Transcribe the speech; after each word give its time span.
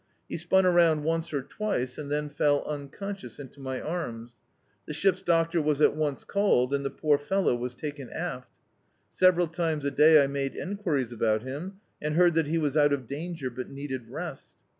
He 0.27 0.35
spun 0.37 0.65
around 0.65 1.03
once 1.03 1.31
or 1.31 1.43
twice, 1.43 1.99
and 1.99 2.09
then 2.09 2.27
fell 2.27 2.63
unconscious 2.65 3.37
into 3.37 3.59
my 3.59 3.79
arms. 3.79 4.37
The 4.87 4.95
ship's 4.95 5.21
doctor 5.21 5.61
was 5.61 5.79
at 5.79 5.95
once 5.95 6.23
called, 6.23 6.73
and 6.73 6.83
the 6.83 6.89
poor 6.89 7.19
fellow 7.19 7.53
was 7.55 7.75
taken 7.75 8.09
aft. 8.09 8.49
Several 9.11 9.45
times 9.45 9.85
a 9.85 9.91
day 9.91 10.19
Z 10.19 10.27
made 10.33 10.55
enquiries 10.55 11.11
about 11.11 11.43
him, 11.43 11.81
and 12.01 12.15
heard 12.15 12.33
that 12.33 12.47
he 12.47 12.57
was 12.57 12.75
out 12.75 12.93
of 12.93 13.05
danger, 13.07 13.51
but 13.51 13.69
needed 13.69 14.09
rest. 14.09 14.53